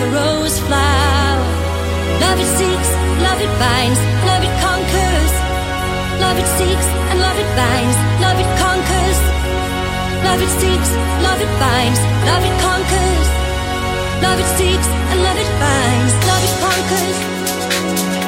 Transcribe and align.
the 0.00 0.06
rose 0.16 0.58
flower. 0.60 1.44
Love 2.24 2.38
it 2.40 2.50
seeks, 2.56 2.90
love 3.20 3.40
it 3.46 3.52
binds, 3.60 4.00
love 4.24 4.42
it 4.42 4.54
conquers. 4.64 5.32
Love 6.24 6.36
it 6.40 6.48
seeks 6.56 6.88
and 7.12 7.20
love 7.20 7.36
it 7.36 7.50
binds, 7.52 7.96
love 8.24 8.38
it 8.40 8.50
conquers. 8.64 9.18
Love 10.24 10.40
it 10.40 10.52
seeks, 10.60 10.90
love 11.26 11.40
it 11.44 11.52
binds, 11.60 12.00
love 12.30 12.44
it 12.48 12.56
conquers. 12.64 13.28
Love 14.24 14.38
it 14.40 14.50
seeks 14.56 14.88
and 14.88 15.18
love 15.26 15.38
it 15.44 15.52
binds, 15.60 16.12
love 16.30 16.44
it 16.48 16.54
conquers. 16.64 18.19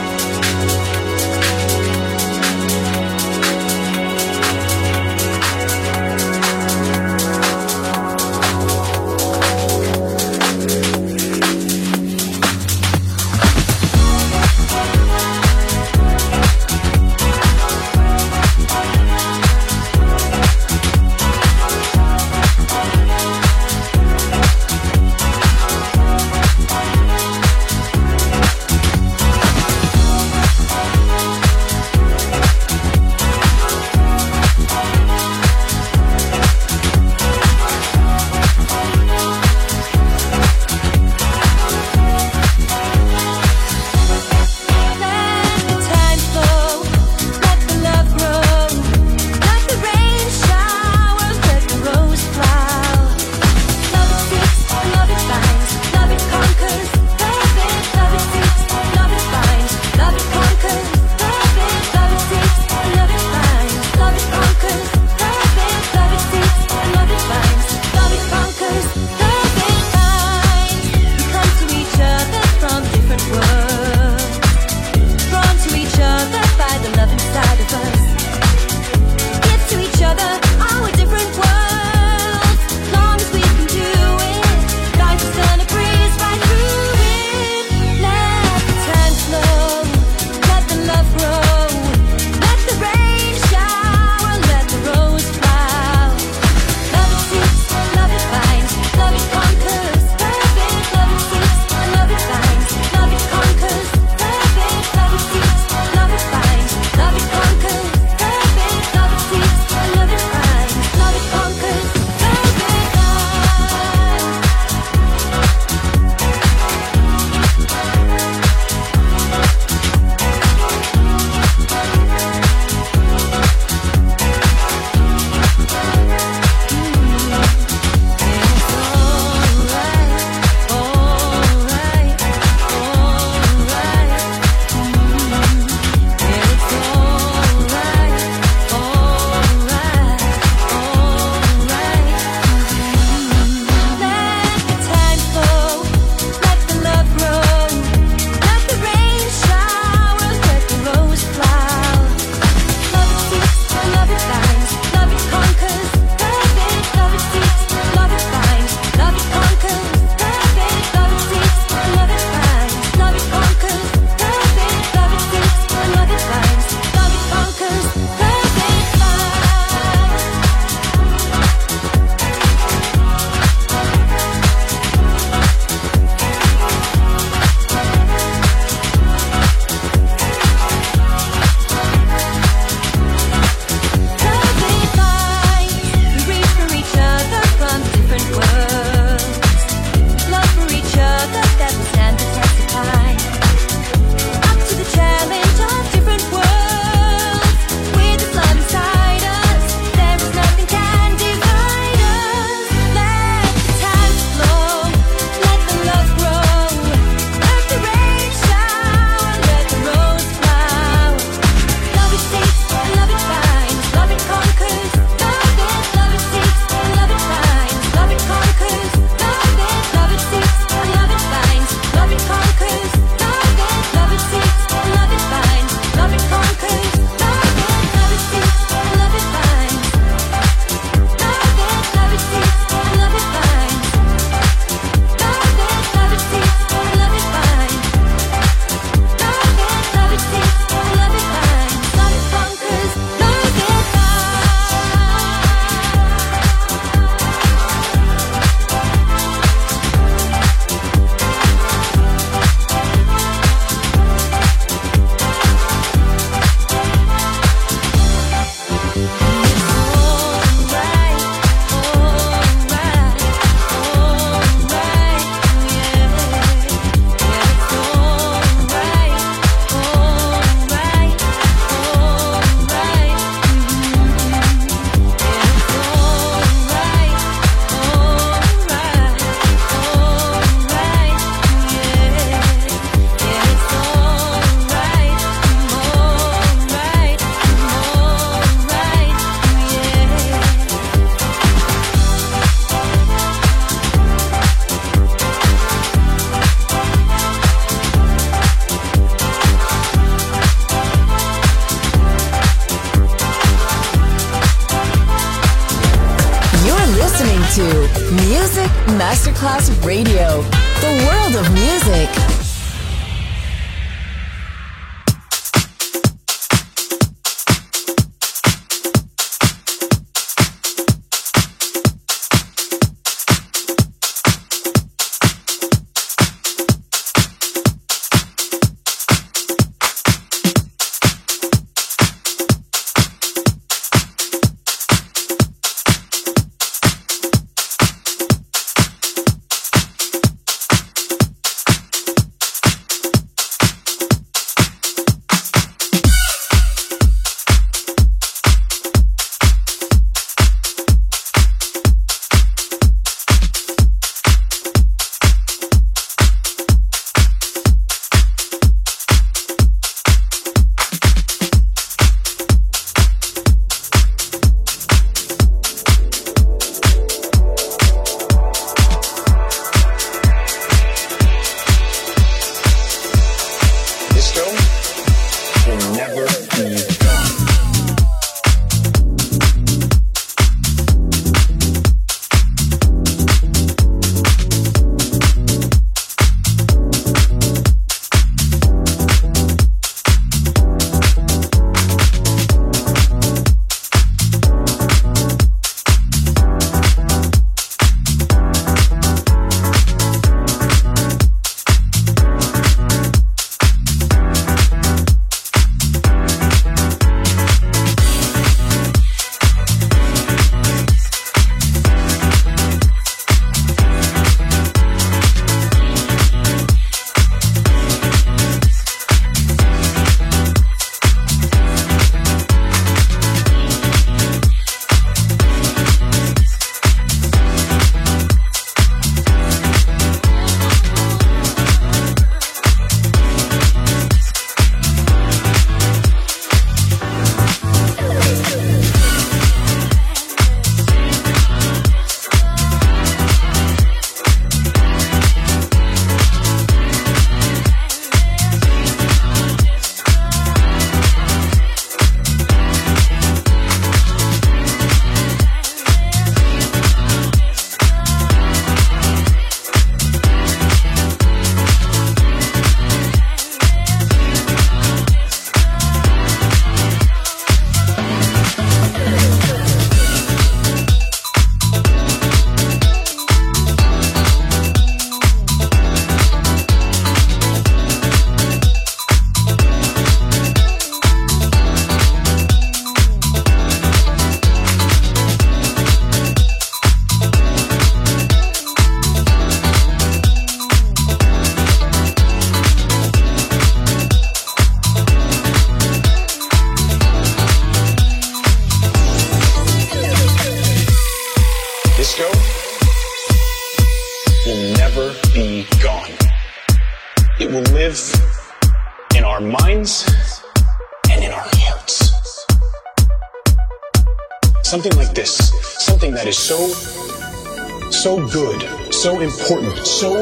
Important, 519.11 519.85
so 519.85 520.13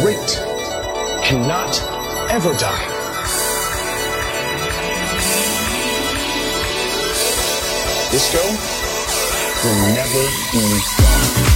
great, 0.00 0.40
cannot 1.22 1.78
ever 2.30 2.54
die. 2.54 2.86
Disco 8.10 8.38
will 9.64 9.94
never 9.94 10.22
be 10.50 10.80
gone. 10.96 11.55